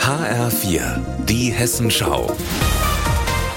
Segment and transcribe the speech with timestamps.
[0.00, 2.34] HR4, die Hessenschau.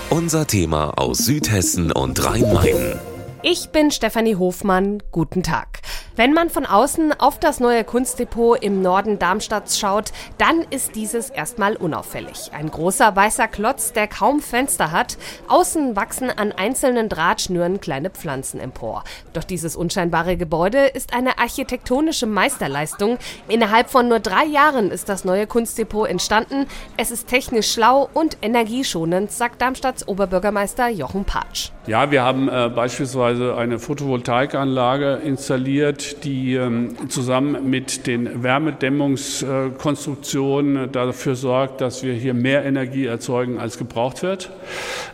[0.09, 2.99] Unser Thema aus Südhessen und Rhein-Main.
[3.43, 5.01] Ich bin Stefanie Hofmann.
[5.11, 5.70] Guten Tag.
[6.21, 11.31] Wenn man von außen auf das neue Kunstdepot im Norden Darmstadts schaut, dann ist dieses
[11.31, 12.51] erstmal unauffällig.
[12.53, 15.17] Ein großer weißer Klotz, der kaum Fenster hat.
[15.47, 19.03] Außen wachsen an einzelnen Drahtschnüren kleine Pflanzen empor.
[19.33, 23.17] Doch dieses unscheinbare Gebäude ist eine architektonische Meisterleistung.
[23.47, 26.67] Innerhalb von nur drei Jahren ist das neue Kunstdepot entstanden.
[26.97, 31.71] Es ist technisch schlau und energieschonend, sagt Darmstadts Oberbürgermeister Jochen Patsch.
[31.87, 41.35] Ja, wir haben äh, beispielsweise eine Photovoltaikanlage installiert die ähm, zusammen mit den Wärmedämmungskonstruktionen dafür
[41.35, 44.49] sorgt, dass wir hier mehr Energie erzeugen, als gebraucht wird.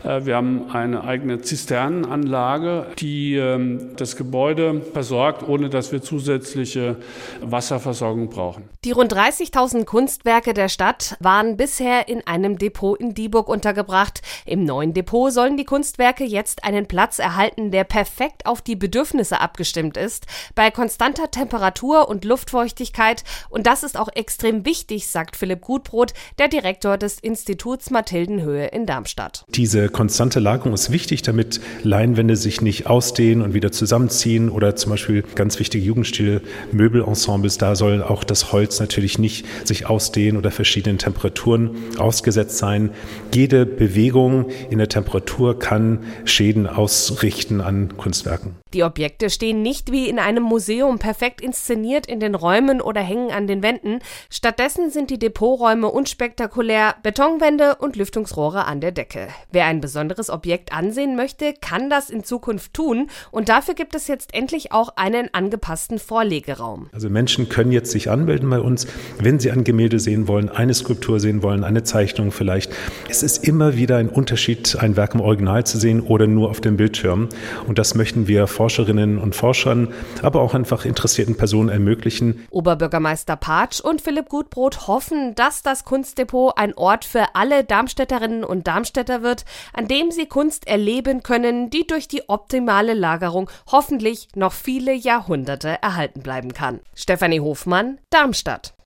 [0.04, 6.96] Äh, wir haben eine eigene Zisternenanlage, die ähm, das Gebäude versorgt, ohne dass wir zusätzliche
[7.40, 8.68] Wasserversorgung brauchen.
[8.84, 14.22] Die rund 30.000 Kunstwerke der Stadt waren bisher in einem Depot in Dieburg untergebracht.
[14.46, 19.40] Im neuen Depot sollen die Kunstwerke jetzt einen Platz erhalten, der perfekt auf die Bedürfnisse
[19.40, 20.26] abgestimmt ist.
[20.54, 23.24] Bei konstanter Temperatur und Luftfeuchtigkeit.
[23.50, 28.86] Und das ist auch extrem wichtig, sagt Philipp Gutbrot, der Direktor des Instituts Mathildenhöhe in
[28.86, 29.44] Darmstadt.
[29.48, 34.90] Diese konstante Lagerung ist wichtig, damit Leinwände sich nicht ausdehnen und wieder zusammenziehen oder zum
[34.90, 40.52] Beispiel ganz wichtige Jugendstile, Möbelensembles, da soll auch das Holz natürlich nicht sich ausdehnen oder
[40.52, 42.90] verschiedenen Temperaturen ausgesetzt sein.
[43.34, 48.54] Jede Bewegung in der Temperatur kann Schäden ausrichten an Kunstwerken.
[48.74, 53.30] Die Objekte stehen nicht wie in einem Museum perfekt inszeniert in den Räumen oder hängen
[53.30, 54.00] an den Wänden.
[54.30, 59.28] Stattdessen sind die Depoträume unspektakulär, Betonwände und Lüftungsrohre an der Decke.
[59.50, 64.06] Wer ein besonderes Objekt ansehen möchte, kann das in Zukunft tun und dafür gibt es
[64.06, 66.90] jetzt endlich auch einen angepassten Vorlegeraum.
[66.92, 68.86] Also Menschen können jetzt sich anmelden bei uns,
[69.18, 72.72] wenn sie ein Gemälde sehen wollen, eine Skulptur sehen wollen, eine Zeichnung vielleicht.
[73.08, 76.60] Es ist immer wieder ein Unterschied, ein Werk im Original zu sehen oder nur auf
[76.60, 77.30] dem Bildschirm
[77.66, 82.44] und das möchten wir Forscherinnen und Forschern, aber auch einfach interessierten Personen ermöglichen.
[82.50, 88.66] Oberbürgermeister Patsch und Philipp Gutbrot hoffen, dass das Kunstdepot ein Ort für alle Darmstädterinnen und
[88.66, 94.52] Darmstädter wird, an dem sie Kunst erleben können, die durch die optimale Lagerung hoffentlich noch
[94.52, 96.80] viele Jahrhunderte erhalten bleiben kann.
[96.96, 98.74] Stefanie Hofmann, Darmstadt.